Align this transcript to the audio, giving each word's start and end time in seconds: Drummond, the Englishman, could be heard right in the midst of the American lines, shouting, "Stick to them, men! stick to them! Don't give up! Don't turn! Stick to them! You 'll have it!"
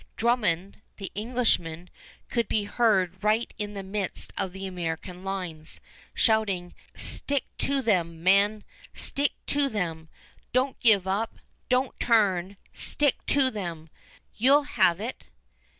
Drummond, 0.15 0.81
the 0.97 1.11
Englishman, 1.13 1.87
could 2.27 2.47
be 2.47 2.63
heard 2.63 3.23
right 3.23 3.53
in 3.59 3.75
the 3.75 3.83
midst 3.83 4.33
of 4.35 4.51
the 4.51 4.65
American 4.65 5.23
lines, 5.23 5.79
shouting, 6.15 6.73
"Stick 6.95 7.43
to 7.59 7.83
them, 7.83 8.23
men! 8.23 8.63
stick 8.95 9.33
to 9.45 9.69
them! 9.69 10.09
Don't 10.53 10.79
give 10.79 11.05
up! 11.05 11.35
Don't 11.69 11.99
turn! 11.99 12.57
Stick 12.73 13.23
to 13.27 13.51
them! 13.51 13.91
You 14.33 14.55
'll 14.55 14.63
have 14.63 14.99
it!" 14.99 15.25